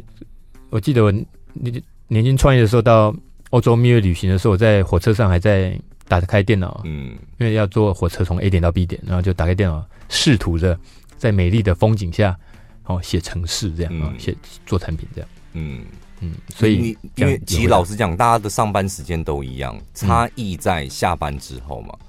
[0.70, 1.12] 我记得我
[1.52, 3.14] 年年轻创业的时候，到
[3.50, 10.78] 欧洲蜜月旅行的时候，我在火车上还在打开电脑，嗯，因为要坐火车从 A 点到 B 点，然后就打开电脑，试图着
[11.16, 12.36] 在美丽的风景下，
[12.84, 15.82] 哦，写城市这样啊，写、嗯、做产品这样，嗯
[16.20, 16.34] 嗯。
[16.54, 21.94] 所以你因为其实老实讲，大家的上班时间都一样，差异在下班之后嘛。
[22.00, 22.06] 嗯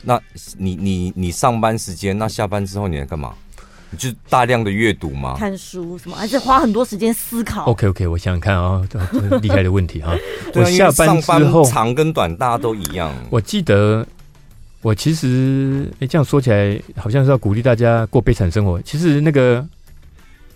[0.00, 0.22] 那
[0.56, 3.34] 你你你上班时间，那下班之后你在干嘛？
[3.90, 5.36] 你就大量的阅读吗？
[5.38, 6.16] 看书什么？
[6.16, 8.98] 还是花很多时间思考？OK OK，我想想看啊，这
[9.38, 10.14] 厉害的问题哈。
[10.54, 13.12] 我下班之后长跟短大家都一样。
[13.30, 14.06] 我记得
[14.82, 18.80] 我其实哎、欸，这样说起来好像是要鼓励大家过悲惨生活。
[18.82, 19.64] 其实那个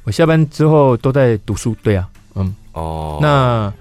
[0.05, 3.73] 我下班之后都在读书，对啊，嗯哦，那。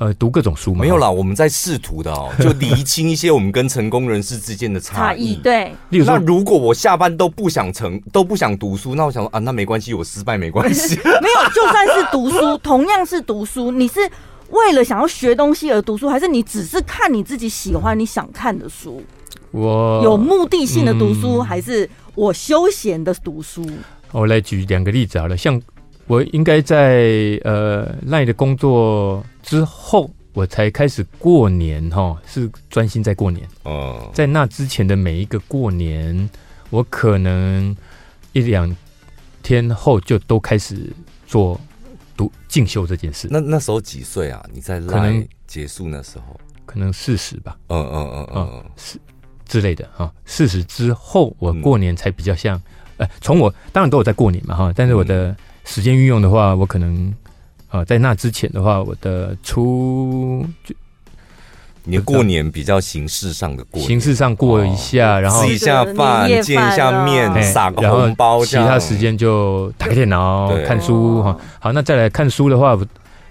[0.00, 0.80] 呃，读各种书嘛？
[0.80, 5.34] 没有啦，我们在试图的哦， 就厘清一些我们跟成功人士之间的差异。
[5.36, 10.96] 对，例如，那如果我下班都不想成，都不想读书，那我想说啊，那没关系，我失败没关系。
[11.04, 14.00] 没有，就算是读书， 同样是读书，你是
[14.48, 19.02] 为了想要学东西而读书，还是你只是看你自己喜欢、你想看的书？
[19.50, 23.68] 我有目的性的读书，嗯、还是我休闲的读书？
[24.12, 25.60] 我来举两个例子好了，像。
[26.10, 33.48] 我应该在呃赖的工作之后，我才开始过年哈，是专心在过年。
[33.62, 36.28] 哦，在那之前的每一个过年，
[36.70, 37.76] 我可能
[38.32, 38.76] 一两
[39.40, 40.92] 天后就都开始
[41.28, 41.60] 做
[42.16, 43.28] 读进修这件事。
[43.30, 44.44] 那那时候几岁啊？
[44.52, 47.56] 你在赖结束那时候，可能四十吧。
[47.68, 48.98] 嗯嗯嗯嗯，是
[49.46, 50.12] 之类的哈。
[50.24, 52.60] 四十之后，我过年才比较像，
[52.96, 55.36] 呃，从我当然都有在过年嘛哈，但是我的。
[55.64, 57.08] 时间运用的话，我可能
[57.68, 60.74] 啊、呃，在那之前的话，我的初就
[61.84, 71.36] 你过年比较形式上的过，形式上过一下，哦、然后吃一下饭，见一下面，撒个红包，其他时间就打开电脑看书哈。
[71.58, 72.78] 好，那再来看书的话，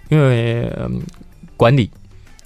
[0.10, 0.90] 因为、呃、
[1.56, 1.90] 管理、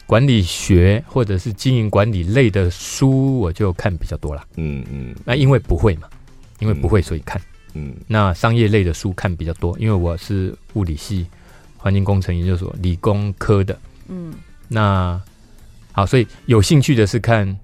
[0.06, 4.44] 管理学或者是经营管理类的书，我就看比较多了。
[4.58, 6.08] 嗯嗯，那因为不会嘛，
[6.60, 7.42] 因为不会，所以看。
[7.74, 11.26] 嗯，那商业类的书看比较多，因为我是物理系
[11.78, 13.78] 环境工程研究所理工科的。
[14.08, 14.34] 嗯，
[14.68, 15.20] 那
[15.92, 17.58] 好，所以有兴趣的是看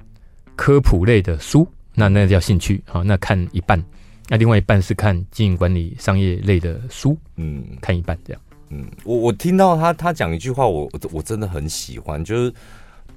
[0.56, 2.82] 科普类的书，那那叫兴趣。
[2.86, 3.82] 好，那看一半，
[4.28, 7.18] 那另外一半是看经营管理商业类的书。
[7.36, 8.42] 嗯，看一半这样。
[8.70, 12.54] 嗯，我我听到他他讲一句话，我我真的很喜欢，就是。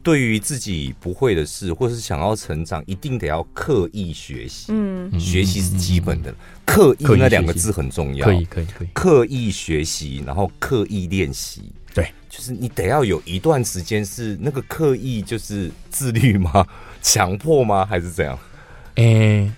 [0.03, 4.67] 对于自己不会的事，或是想要成长，一定得要刻意学习。
[4.69, 6.37] 嗯，学习是基本的，嗯、
[6.67, 8.27] 刻意那两个字很重要。
[8.27, 8.89] 可以，可以，可以。
[8.93, 11.73] 刻意学习，然后刻意练习。
[11.95, 16.67] 对，就是你得要有一段时间是那个刻意，就是自律吗？
[17.01, 17.85] 强迫吗？
[17.85, 18.39] 还是怎样？
[18.97, 19.51] 诶，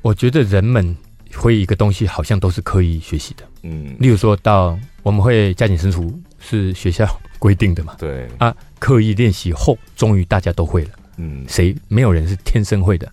[0.00, 0.96] 我觉得人们
[1.34, 3.44] 会一个东西，好像都是刻意学习的。
[3.62, 7.96] 嗯，例如说到我们会加减乘除是学校规定的嘛？
[7.98, 8.54] 对啊。
[8.78, 10.90] 刻意练习后，终于大家都会了。
[11.16, 13.12] 嗯，谁没有人是天生会的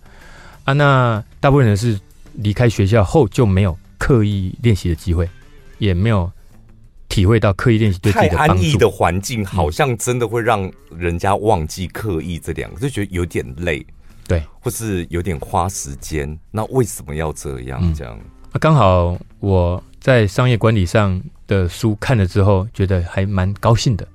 [0.64, 0.72] 啊？
[0.72, 2.00] 那大部分人是
[2.36, 5.28] 离开学校后就没有刻意练习的机会，
[5.78, 6.32] 也没有
[7.10, 8.54] 体会到刻意练习对自己的帮助。
[8.54, 13.86] 太安逸的环境，好像真的会让人家忘记刻意这两个，就觉得有点累，
[14.26, 16.40] 对，或是有点花时间。
[16.50, 17.78] 那为什么要这样？
[17.84, 18.18] 嗯、这样
[18.54, 18.58] 啊？
[18.58, 24.08] 刚好我在商业管理上的书看了之后，觉得还蛮高兴的。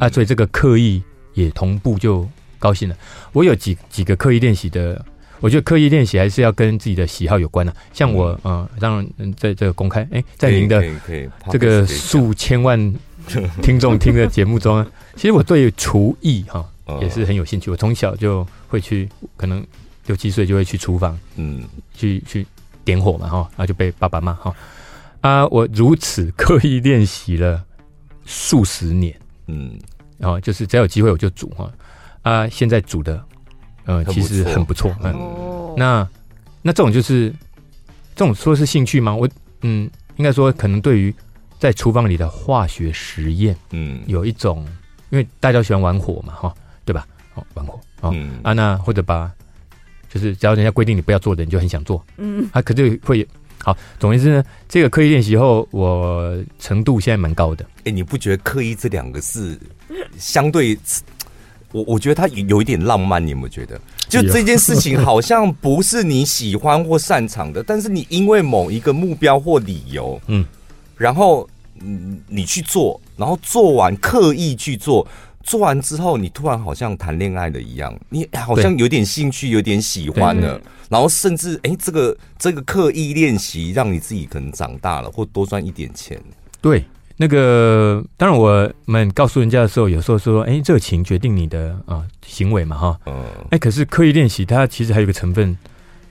[0.00, 1.02] 啊，所以这个刻意
[1.34, 2.28] 也同步就
[2.58, 2.96] 高兴了。
[3.32, 5.04] 我有几几个刻意练习的，
[5.40, 7.78] 我觉得刻意练习还是要跟自己的喜好有关的、啊。
[7.92, 10.84] 像我，嗯，当然在这个公开，哎，在您的
[11.50, 12.78] 这个数千万
[13.62, 14.84] 听众听的节目中，
[15.16, 16.64] 其实我对厨艺哈
[17.00, 17.70] 也是很有兴趣。
[17.70, 19.64] 我从小就会去，可能
[20.06, 21.62] 六七岁就会去厨房，嗯，
[21.94, 22.46] 去去
[22.84, 24.54] 点火嘛，哈，然后就被爸爸骂哈。
[25.20, 27.64] 啊，我如此刻意练习了
[28.24, 29.16] 数十年。
[29.52, 29.78] 嗯，
[30.18, 31.70] 然后就是只要有机会我就煮哈
[32.22, 33.22] 啊，现在煮的，
[33.84, 34.94] 呃，其实很不错。
[35.02, 36.08] 嗯，那
[36.62, 37.30] 那这种就是
[38.14, 39.14] 这种说是兴趣吗？
[39.14, 39.28] 我
[39.60, 41.14] 嗯，应该说可能对于
[41.58, 44.66] 在厨房里的化学实验，嗯，有一种
[45.10, 47.06] 因为大家都喜欢玩火嘛，哈，对吧？
[47.34, 49.30] 哦，玩火，哦，嗯、啊，那或者把，
[50.08, 53.26] 就是只要人家规定你不要做的，你就很想做，嗯，啊，可是会
[53.62, 53.76] 好。
[53.98, 57.64] 总而言之呢，这个刻意练习后，我程度现在蛮高的。
[57.78, 59.58] 哎、欸，你不觉得“刻意”这两个字
[60.18, 60.78] 相对？
[61.72, 63.80] 我我觉得它有一点浪漫，你有没有觉得？
[64.06, 70.44] 就这件事情好像不是你喜欢或擅长的，但是你因为某一个目标或理由，嗯，
[70.98, 71.48] 然后
[71.80, 75.06] 嗯你去做，然后做完刻意去做，
[75.42, 86.20] 做完之后你突然好像谈恋爱了一样，你好像有点兴趣，有点喜欢了，然后甚至哎、欸，这个这个刻意练习让你自己可能长大了，或多赚一点钱，
[86.60, 86.84] 对。
[87.18, 95.56] 那个当然，我们告诉人家的时候，有时候说，哎，热情决定你的啊、呃、行为嘛，哈，嗯，哎，可是刻意练习，它其实还有一个成分，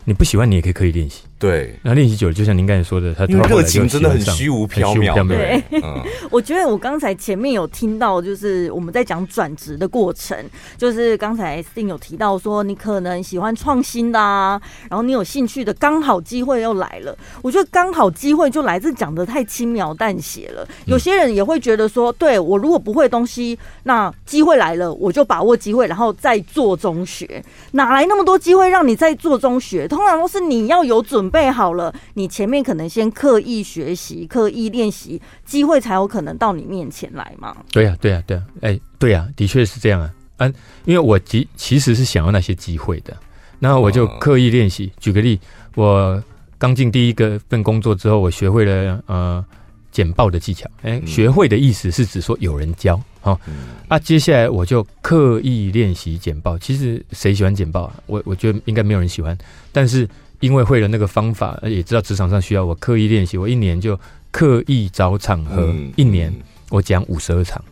[0.05, 1.23] 你不喜欢，你也可以刻意练习。
[1.41, 5.27] 对，那练习久了，就像您刚才说的，他热情真的很虚无缥缈。
[5.27, 5.59] 对，
[6.29, 10.37] 我觉得我刚才前面有听到，就是我们在讲转职的过程，
[10.77, 17.17] 就是刚才 Sting 有提到说，你可能喜欢创新的啊，然后你有兴趣的，刚好机会又来了。
[17.41, 20.67] 我觉得刚好机会就来自讲的太轻描淡写了。
[20.85, 27.43] 有些人也会觉得说，对，我如果不会东西，那机会来了，我就把握机会，然后再做中学。
[27.71, 29.87] 哪来那么多机会让你再做中学？
[29.87, 31.49] 通常都是你要有准备。
[31.49, 37.55] 好了，你前面可能先刻意学习、刻意练习，机会才有可能到你面前来嘛。
[37.71, 40.13] 对呀、啊，对呀、啊，对呀、啊，哎、欸，对呀、啊，的确是这样啊。
[40.37, 40.53] 嗯，
[40.85, 43.15] 因为我其其实是想要那些机会的，
[43.59, 44.91] 那我就刻意练习。
[44.99, 45.39] 举个例，
[45.75, 46.21] 我
[46.57, 49.45] 刚进第一个份工作之后，我学会了呃
[49.91, 50.69] 简报的技巧。
[50.81, 53.01] 哎、欸，学会的意思是指说有人教。
[53.21, 56.57] 啊，接下来我就刻意练习简报。
[56.57, 57.93] 其实谁喜欢简报啊？
[58.07, 59.37] 我我觉得应该没有人喜欢，
[59.71, 60.07] 但是。
[60.41, 63.37] 因为会了那个方法，也知道职场上需要我刻意练习。
[63.37, 63.97] 我一年就
[64.31, 66.33] 刻意找场合，嗯、一年
[66.69, 67.63] 我讲五十二场。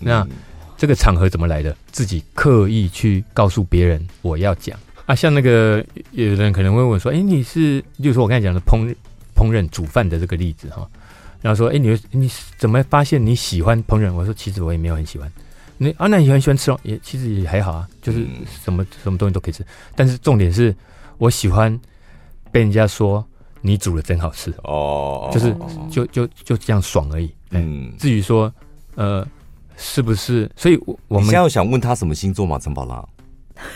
[0.00, 0.28] 嗯、那
[0.76, 1.74] 这个场合怎么来的？
[1.90, 5.14] 自己刻意去告诉别人我要讲啊。
[5.14, 8.92] 像那个有人可能会问说：“哎，你是，就是说我刚才讲的烹
[9.34, 10.86] 烹饪煮饭的这个例子哈。”
[11.40, 15.30] 然后说：“哎，你你怎么发现你喜欢烹饪？”我说：“其实我也没有很喜欢。
[15.78, 16.80] 你啊，那你很喜欢吃哦？
[16.82, 18.26] 也其实也还好啊，就是
[18.64, 19.64] 什么什么东西都可以吃。
[19.94, 20.74] 但是重点是
[21.18, 21.78] 我喜欢。”
[22.56, 23.22] 被人家说
[23.60, 25.54] 你煮的真好吃哦，就是
[25.90, 27.30] 就就就这样爽而已。
[27.50, 28.50] 嗯，至于说
[28.94, 29.26] 呃
[29.76, 30.50] 是不是？
[30.56, 32.58] 所以我们现在有想问他什么星座吗？
[32.58, 33.06] 陈宝拉，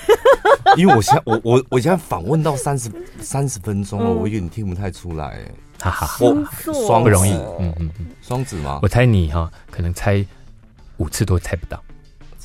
[0.78, 2.90] 因为我现在我我我现在访问到三十
[3.20, 5.42] 三十分钟了，我有点听不太出来。
[5.78, 7.32] 哈哈，星座不容易。
[7.32, 8.80] 嗯嗯嗯，双子吗？
[8.82, 10.24] 我猜你哈，可能猜
[10.96, 11.82] 五次都猜不到。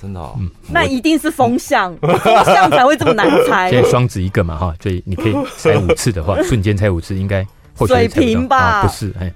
[0.05, 3.71] 真的，哦，嗯，那一定是风向，风象才会这么难猜。
[3.71, 7.43] 现在双子一个嘛，哈，所以你可以猜五次的话， 瞬间猜五次应该
[7.87, 8.83] 水平吧？
[8.83, 9.33] 不是，哎，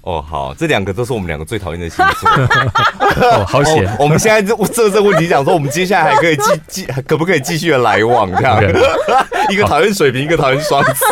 [0.00, 2.30] 哦，好，这两个都是我们两个最讨厌的星座。
[3.30, 3.94] 哦，好险！
[3.98, 8.30] 我们现在这这这问题讲说，我们接下来还可以继继，可不可以继续的来往？
[8.34, 8.58] 这样，
[9.50, 11.04] 一个讨厌水瓶，一个讨厌双子。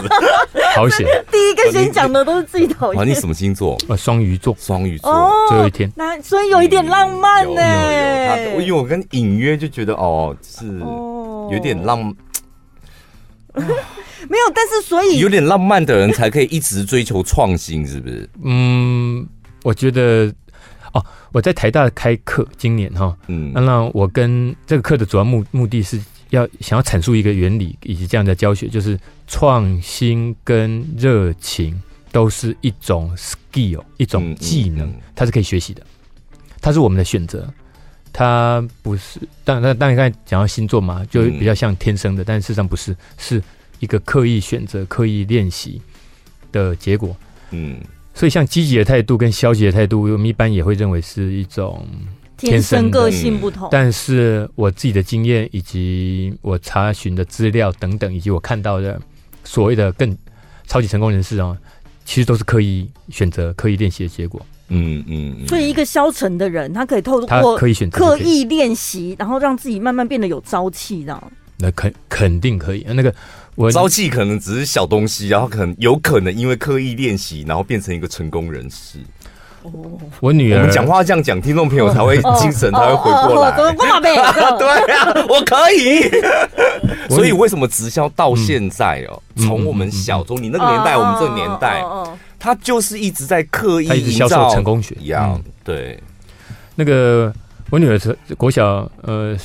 [0.74, 1.06] 好险！
[1.30, 3.02] 第一个先讲的都是自己讨厌。
[3.02, 3.76] 啊，你什么星座？
[3.88, 4.56] 啊，双鱼座。
[4.58, 5.32] 双鱼座。
[5.48, 5.90] 最后一天。
[5.96, 7.62] 那所以有一点浪漫呢。
[8.60, 10.66] 因为我跟隐约就觉得哦，是
[11.50, 12.14] 有点浪。
[13.54, 18.28] 没有，但是所以有点浪漫的人才可以一直追求创新，是不是？
[18.44, 19.26] 嗯，
[19.64, 20.32] 我觉得
[20.92, 35.82] 哦，我在台大开课，今年哈，嗯，那我跟这个课的主要目目的是要想要阐述一个原理，以及这样的教学，就是创新跟热情都是一种 skill，一种技能，它是可以学习的，
[36.60, 37.48] 它是我们的选择，
[38.12, 39.20] 它不是。
[39.44, 43.42] 当然，当然，刚才讲到星座嘛，就比较像天生的，但事实上不是，是。
[43.80, 45.80] 一个刻意选择、刻意练习
[46.50, 47.16] 的结果，
[47.52, 47.78] 嗯，
[48.12, 51.86] 所以像积极的态度跟消极的态度，我们一般也会认为是一种
[52.38, 53.68] 天生个性不同。
[53.70, 58.98] 但是我自己的经验，以及我查询的资料等等，以及我看到的
[59.44, 60.16] 所谓的更
[60.66, 61.56] 超级成功人士啊，
[62.04, 64.40] 其实都是刻意选择、刻意练习的结果。
[64.68, 65.46] 嗯嗯。
[65.46, 71.32] 所以一个消沉的人，他可以透过刻意选择、刻意练习，然后让自己慢慢变得有朝气，这样。
[71.58, 72.86] 那肯肯定可以。
[72.88, 73.14] 那个。
[73.54, 79.00] 我朝气可能只是小东西，然后可能有可能因为刻意练习，然后变成一个成功人士。
[79.62, 79.72] 哦，
[80.20, 83.50] 我女儿，我们讲话这样讲，听众朋友才会精神，才会回过来。
[84.00, 86.08] 对啊，我可以。
[87.14, 91.84] 所以为什么直销到现在哦，从我们小中你那个年代，我们这个年代，
[92.38, 95.40] 他就是一直在刻意销售成功学一样。
[95.64, 95.98] 对，
[96.74, 97.32] 那个
[97.70, 99.36] 我女儿是国小，呃。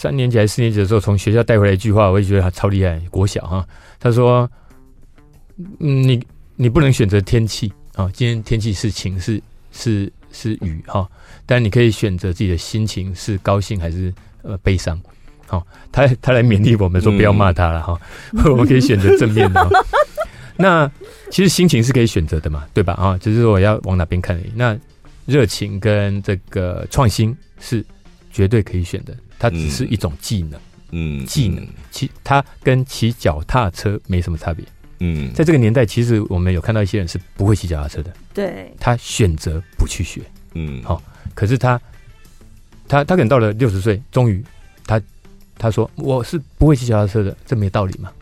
[0.00, 3.02] 三年级还是四年级的时候，从学校带回来一句话，我也觉得他超厉害。
[3.10, 3.66] 国小哈，
[3.98, 4.48] 他说
[5.80, 11.08] ：“嗯，你你不能选择天气啊，今天天气是晴，是是是雨哈，
[11.46, 15.00] 但你可以选择自己的心情是高兴还是呃悲伤。
[15.46, 17.98] 好，他他来勉励我们说不要骂他了哈，
[18.32, 19.68] 嗯、 我们可以选择正面的。
[20.56, 20.90] 那
[21.30, 22.92] 其实心情是可以选择的嘛，对吧？
[22.94, 24.52] 啊，只是我要往哪边看而已。
[24.54, 24.78] 那
[25.24, 27.84] 热情跟这个创新是
[28.30, 30.60] 绝对可以选的，它只是一种技能。
[30.90, 34.64] 嗯，技能骑它跟骑脚踏车没什么差别。
[35.00, 38.12] 嗯，在这个年代，其实我们有看到一些人是不会骑脚踏车的。
[38.34, 40.22] 对，他选择不去学。
[40.54, 41.02] 嗯，好，
[41.34, 41.80] 可是他
[42.86, 44.44] 他他可能到了六十岁，终于
[44.86, 45.00] 他。
[45.60, 48.12] 他说：“我是不会骑脚踏车的，这没道理嘛。”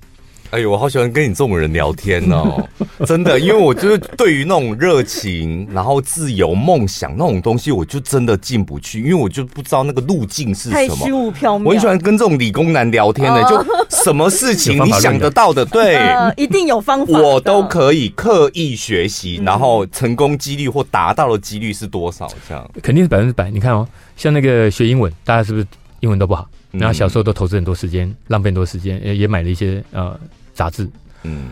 [0.51, 2.67] 哎呦，我好喜欢跟你这种人聊天哦，
[3.05, 11.65] 真的，因为我就是对于那种热情、然后自由、梦想那种东西，我就真的进不去，因为我就不知道那个路径是什么，太虚无缥缈。
[11.65, 15.99] 我很喜欢跟这种理工男聊天的，就什么事情你想得到的，对，
[16.37, 22.27] 一定有方法，我都可以刻意学习，然后成功几率或达到的几率是多少？
[22.49, 23.51] 这样肯定是百分之百。
[23.51, 25.67] 你看哦，像那个学英文，大家是不是
[26.01, 26.49] 英文都不好？
[26.79, 30.19] 然后小时候都投资很多时间，浪费很多时间，也也买了一些呃
[30.55, 30.89] 杂志。
[31.23, 31.51] 嗯，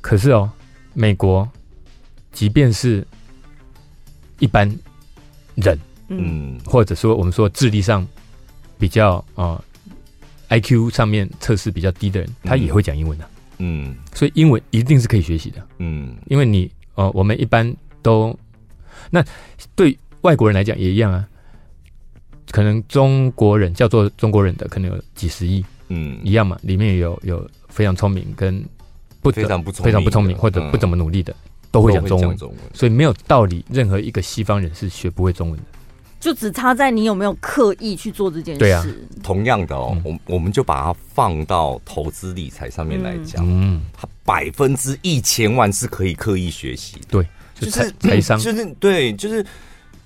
[0.00, 0.50] 可是哦，
[0.94, 1.48] 美国
[2.32, 3.06] 即便是
[4.38, 4.68] 一般
[5.54, 8.06] 人，嗯，或者说我们说智力上
[8.78, 9.62] 比较啊、
[10.48, 13.28] 呃、IQ 上面测试比较低的人，他也会讲英文的。
[13.58, 15.66] 嗯，所以英文一定是可以学习的。
[15.78, 18.36] 嗯，因为你哦、呃，我们一般都
[19.10, 19.24] 那
[19.74, 21.28] 对外国人来讲也一样啊。
[22.52, 26.56] 可能中国人叫做中国人的可能有几十亿，嗯，一样嘛。
[26.62, 28.62] 里面有有非常聪明跟
[29.22, 31.34] 不非常不聪明非常不聪明或者不怎么努力的，
[31.70, 32.38] 都会讲中文。
[32.74, 35.64] 所以没有道理，任何一个西方人是学不会中文的。
[36.20, 38.58] 就只差在你有没有刻意去做这件事。
[38.58, 38.86] 对啊，
[39.22, 46.98] 同样的哦，我我们就把它放到投资理财上面来讲，嗯，它百分之一千万是可以刻意学习。
[47.08, 49.44] 对，就是财商，就是对，就是。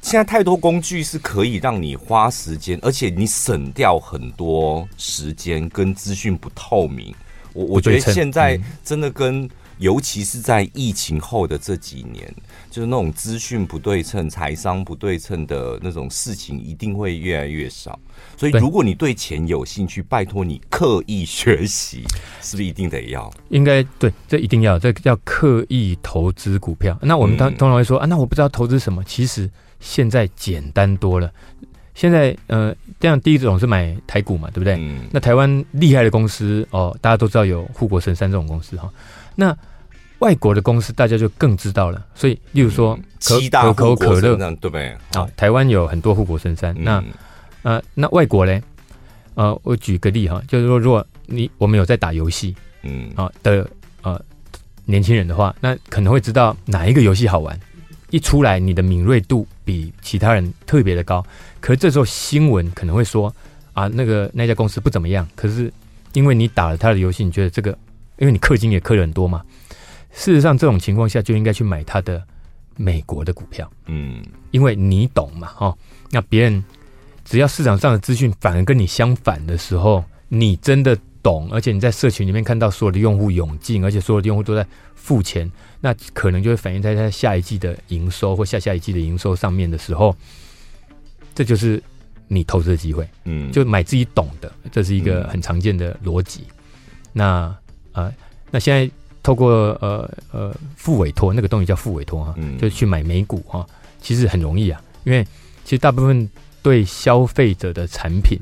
[0.06, 7.12] 现在太多工具是可以让你花时间，而且你省掉很多时间跟资讯不透明。
[7.52, 12.32] 我我觉得现在真的跟，尤其是在疫情后的这几年，
[12.70, 17.98] 就是那种资讯不对称、财商不对称的那种事情，一定会越来越少。
[18.36, 22.04] 所以，如果你对钱有兴趣，拜托你刻意学习，
[22.40, 23.28] 是不是一定得要？
[23.48, 26.96] 应该对，这一定要，这叫刻意投资股票。
[27.02, 29.50] 那我们当通常会说啊，那我不知道投资什么，其实。
[29.86, 31.30] 现在简单多了。
[31.94, 34.74] 现在呃，这样第一种是买台股嘛，对不对？
[34.74, 35.06] 嗯。
[35.12, 38.92] 那台湾厉害的公司哦，大家都知道有护国神山这种公司哈。
[39.36, 39.56] 那
[40.18, 42.04] 外国的公司大家就更知道了。
[42.14, 44.88] 所以，例如说可可口可乐，对不对？
[45.14, 46.74] 啊，台湾有很多护国神山。
[46.78, 47.02] 那
[47.62, 48.60] 呃，那外国嘞？
[49.34, 53.66] 呃，我举个例哈，就是说，如果你我们有在打游戏，嗯啊的
[54.02, 54.20] 呃
[54.84, 57.58] 年轻人的话，那可能会知道哪一个游戏好玩。
[58.10, 61.24] 一出来，你的敏锐度比其他人特别的高。
[61.60, 63.34] 可是这时候新闻可能会说
[63.72, 65.26] 啊，那个那家公司不怎么样。
[65.34, 65.72] 可是
[66.12, 67.76] 因为你打了他的游戏，你觉得这个，
[68.18, 69.42] 因为你氪金也氪了很多嘛。
[70.12, 72.22] 事实上，这种情况下就应该去买他的
[72.76, 73.70] 美国的股票。
[73.86, 75.76] 嗯，因为你懂嘛，哦，
[76.10, 76.64] 那别人
[77.24, 85.50] 只要市场上的资讯反而跟你相反的时候，你真的懂，而且你在社群里面看到所有的用户涌进，而且所有的用户都在付钱。
[85.86, 90.12] 那可能就会反映在他下一季的营收或下下一季的营收上面的时候，
[91.32, 91.80] 这就是
[92.26, 93.08] 你投资的机会。
[93.22, 96.40] 嗯，就买自己懂的，这是一个很常见的逻辑。
[96.48, 96.54] 嗯、
[97.12, 97.58] 那啊、
[97.92, 98.14] 呃，
[98.50, 98.90] 那现在
[99.22, 99.48] 透过
[99.80, 103.64] 呃呃副委托，那个东西叫副委托啊，嗯、就去买美股啊，
[104.00, 105.24] 其实很容易啊，因为
[105.62, 106.28] 其实大部分
[106.62, 108.36] 对消费者的产品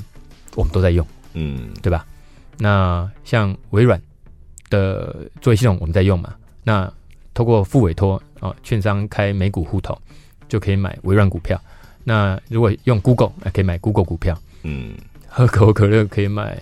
[0.54, 2.06] 我们都在用，嗯，对吧？
[2.56, 4.00] 那像微软
[4.70, 6.90] 的作业系统我们在用嘛，那。
[7.34, 9.98] 透过副委托啊，券商开美股户头
[10.48, 11.60] 就可以买微软股票。
[12.04, 14.38] 那如果用 Google，可以买 Google 股票。
[14.62, 14.94] 嗯，
[15.26, 16.56] 喝可口可乐可以买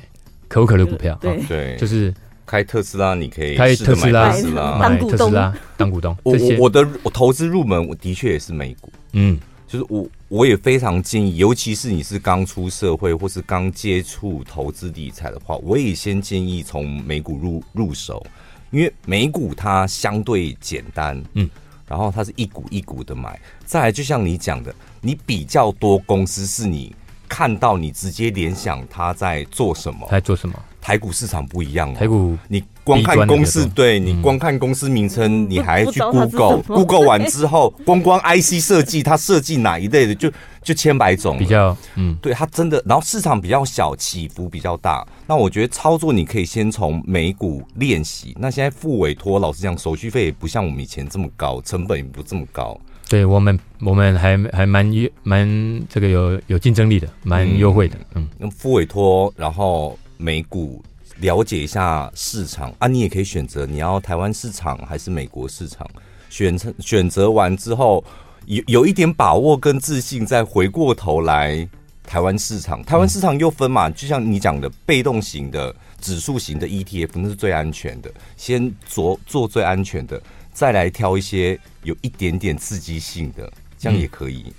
[0.48, 1.18] 可口可乐股票。
[1.20, 2.12] 对对，就是
[2.46, 4.32] 开特斯拉，你可以开特斯拉，
[4.78, 6.16] 买特斯拉当股东。
[6.22, 8.90] 我我我的我投资入门，我的确也是美股。
[9.12, 18.24] 嗯，就是我我也非常建议，尤其是你是刚出社会或是刚接触投资理财的话，我也先建议从美股入入手。
[18.72, 21.48] 因为美股它相对简单，嗯，
[21.86, 26.92] 然后它是一股一股的买，再来就像你讲的，你比较多公司是你
[27.32, 30.54] 看到你直接联想他在做什么，在做什么。
[30.82, 40.28] 台股市场不一样，台股你光看公司，对你光看公司名称， 你还去 Google，Google 完之后， 光光 IC 设计，它设计哪一类的，就
[40.60, 45.06] 就千百种，比较，嗯，对，它真的，然后市场比较小，起伏比较大。
[45.26, 48.36] 那我觉得操作你可以先从美股练习。
[48.40, 52.76] 那现在付委托，老实讲，手续费也不像我们以前这么高，成本也不这么高。
[53.08, 55.46] 对我们，我们还还蛮优蛮
[55.88, 57.96] 这个有有竞争力的，蛮优惠的。
[58.14, 60.82] 嗯，用复委托，然后美股
[61.18, 65.86] 了解一下市场啊，你也可以选择你要台湾市场还是美国市场，
[66.30, 68.02] 选择选择完之后
[68.46, 71.68] 有有一点把握跟自信，再回过头来
[72.04, 72.82] 台湾市场。
[72.82, 80.20] 台湾市场又分嘛，就像你讲的被动型的指数型的 ETF，那是最安全的，先做做最安全的。
[80.52, 84.52] 再来挑一些有一点点刺激性的，这样也可以。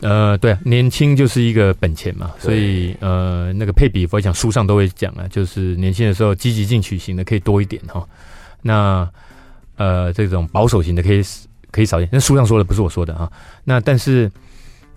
[0.00, 8.04] 嗯、呃，对啊，年轻就是一个本钱嘛，所以呃，那个配比，我讲书上都会讲啊，就是年轻的时候积极进取型的可以多一点哈。
[8.62, 9.08] 那
[9.76, 11.22] 呃，这种保守型的可以
[11.70, 12.10] 可以少一点。
[12.12, 13.30] 那书上说的不是我说的哈。
[13.62, 14.28] 那但是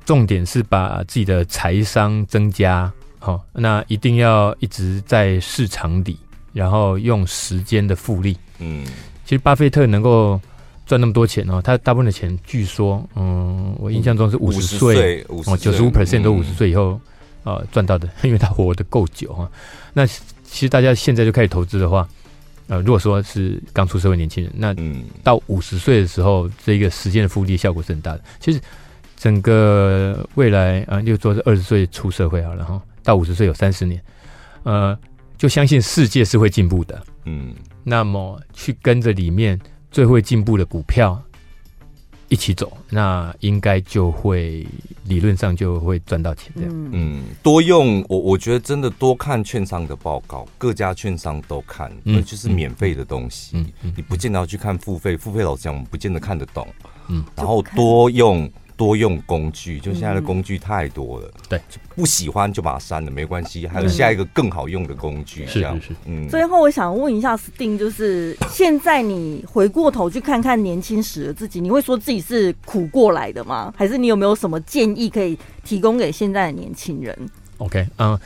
[0.06, 6.18] 重点是把自己的财商增加，好，那一定要一直在市场里，
[6.52, 8.84] 然后用时间的复利，嗯。
[9.26, 10.40] 其实巴菲特能够
[10.86, 17.02] 赚那么多钱哦，他大部分的钱据说，嗯，我印象中是五十岁，哦，九十五 percent 都五十岁以后，
[17.44, 19.50] 呃，赚到的，因为他活得够久哈。
[19.94, 22.08] 那其实大家现在就开始投资的话，
[22.68, 24.76] 呃，如果说是刚出社会年轻人，那
[25.24, 28.22] 到五十岁的时候，这个时间的复利效果是很大的。
[28.40, 28.62] 其实
[29.18, 34.00] 整个未来啊，就说是二十岁出社会好了哈，到五十岁有三十年，
[34.62, 34.96] 呃，
[35.36, 37.56] 就相信世界是会进步的，嗯。
[37.86, 39.58] 那么去跟着里面
[39.92, 41.22] 最会进步的股票
[42.28, 44.66] 一起走，那应该就会
[45.06, 46.52] 理论上就会赚到钱。
[46.56, 56.68] 这样，嗯，多用我我觉得真的多看券商的报告，各家券商都看，那就是免费的东西，嗯嗯，你不见得要去看付费，付费老师讲我们不见得看得懂，
[57.08, 58.52] 嗯，然后多用。
[58.78, 61.32] 多用工具，就现在的工具太多了。
[61.48, 63.66] 对、嗯，不喜欢就把它删了，没关系。
[63.66, 65.96] 还有下一个更好用的工具，这样是是是。
[66.06, 73.74] 嗯，最后我想问一下 Sting，就是现在你回过头去看看年轻时的自己，你会说自己是苦过来的吗？
[73.78, 77.18] 还是你有没有什么建议可以提供给现在的年轻人
[77.58, 78.20] ？OK，嗯、呃，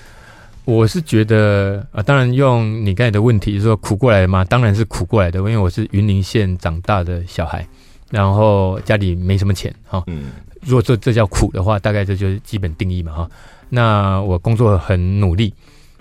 [0.65, 4.43] 我是觉得啊、呃，当然用你刚才的问题说苦过来的吗？
[4.45, 7.67] 当然是苦过来的，因为我是云林县长大的小孩。
[8.09, 10.31] 然后家里没什么钱哈，嗯，
[10.61, 13.29] 如果这这叫苦的话，大概这就是基本定义嘛哈。
[13.69, 15.53] 那我工作很努力，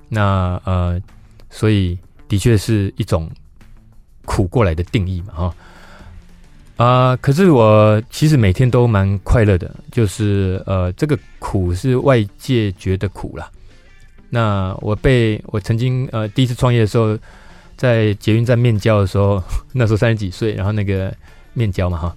[0.08, 0.98] 那呃，
[1.50, 3.30] 所以的确是一种
[4.24, 5.54] 苦过来的定义嘛哈。
[6.76, 13.50] 啊、呃，可是我其实每天都蛮快乐的，就是呃，这个苦是外界觉得苦啦。
[14.30, 17.18] 那我被我曾经呃第一次创业的时候，
[17.76, 19.42] 在捷运站面交的时候，
[19.74, 21.14] 那时候三十几岁，然后那个。
[21.58, 22.16] 面交嘛哈，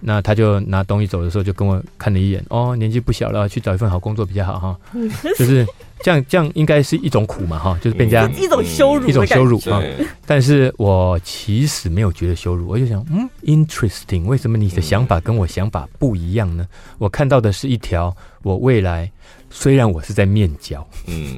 [0.00, 4.78] 那他就拿东西走的时候就跟我看了一眼，哦，年纪不小了，去找一份好工作比较好哈，
[5.36, 5.66] 就是
[6.02, 9.82] 这样，这样应该是一种苦嘛哈，就是变成一种羞辱，一种羞辱啊。
[10.26, 16.66] 但是我其实没有觉得羞辱，我就想，嗯，interesting，为什么你的想法跟我想法不一样呢？
[16.98, 19.10] 我看到的是一条我未来，
[19.50, 21.36] 虽然我是在面交，嗯，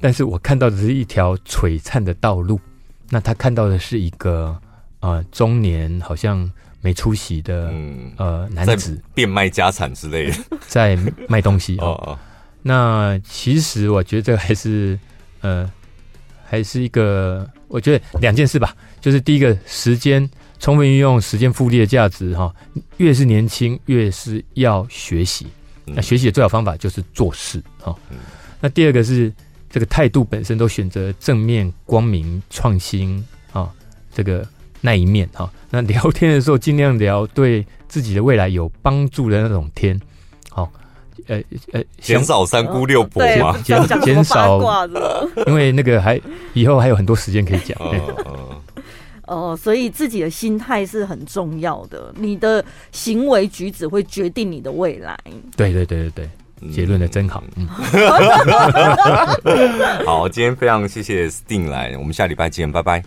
[0.00, 2.60] 但是我看到的是一条璀璨的道路，
[3.08, 4.58] 那他看到的是一个
[4.98, 6.50] 呃中年好像。
[6.82, 10.96] 没出息的、嗯、呃男子，变卖家产之类的， 在
[11.28, 12.18] 卖东西哦，哦。
[12.62, 14.98] 那其实我觉得这个还是
[15.40, 15.70] 呃，
[16.44, 18.74] 还是一个我觉得两件事吧。
[19.00, 20.28] 就是第一个，时间
[20.58, 22.54] 充分运用时间复利的价值哈、哦。
[22.96, 25.46] 越是年轻，越是要学习。
[25.84, 27.94] 那学习的最好方法就是做事哈。
[28.60, 29.32] 那第二个是
[29.68, 33.18] 这个态度本身都选择正面、光明、创新
[33.52, 33.70] 啊、哦，
[34.14, 34.46] 这个。
[34.80, 40.00] 那一面哈，那聊天的时候尽量聊对自己的未来有帮助的那种天，
[40.48, 40.70] 好，
[41.26, 41.38] 呃
[41.72, 44.58] 呃，减少三姑六婆嘛，减减少，
[45.46, 46.18] 因为那个还
[46.54, 47.76] 以后还有很多时间可以讲。
[47.78, 48.62] 哦，
[49.52, 55.16] 哦，所以自己的心态是很重要的，你的行为举止会决定你的未来。
[55.56, 56.28] 对对对对
[56.60, 57.44] 对，结论的真好。
[57.56, 57.68] 嗯，
[60.06, 62.98] 好，今天非常谢谢 Sting 来，我们下礼拜见，拜拜。